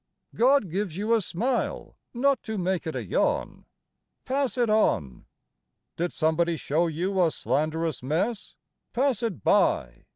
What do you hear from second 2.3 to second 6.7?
to make it a yawn; Pass it on! Did somebody